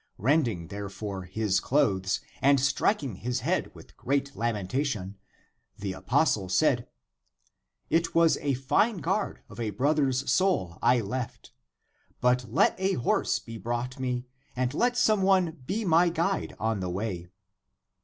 Rending 0.17 0.69
there 0.69 0.89
fore, 0.89 1.25
his 1.25 1.59
clothes, 1.59 2.21
and 2.41 2.59
striking 2.59 3.17
his 3.17 3.41
head 3.41 3.69
with 3.75 3.95
great 3.95 4.35
lamentation, 4.35 5.15
the 5.77 5.93
apostle 5.93 6.49
said," 6.49 6.87
It 7.91 8.15
was 8.15 8.35
a 8.37 8.55
fine 8.55 8.97
guard 8.97 9.41
of 9.47 9.59
a 9.59 9.69
brother's 9.69 10.27
soul 10.31 10.79
I 10.81 11.01
left! 11.01 11.51
But 12.19 12.51
let 12.51 12.73
a 12.79 12.93
horse 12.93 13.37
be 13.37 13.59
brought 13.59 13.99
me, 13.99 14.25
and 14.55 14.73
let 14.73 14.97
some 14.97 15.21
one 15.21 15.61
be 15.67 15.85
my 15.85 16.09
guide 16.09 16.55
on 16.59 16.79
the 16.79 16.89
way." 16.89 17.27